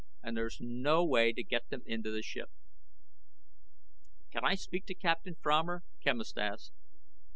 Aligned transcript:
And 0.23 0.35
there's 0.35 0.57
no 0.59 1.05
way 1.05 1.31
to 1.31 1.43
get 1.43 1.69
them 1.69 1.83
into 1.85 2.09
the 2.09 2.23
ship." 2.23 2.49
"Can 4.31 4.43
I 4.43 4.55
speak 4.55 4.87
to 4.87 4.95
Captain 4.95 5.35
Fromer?" 5.35 5.83
Quemos 6.03 6.35
asked. 6.35 6.71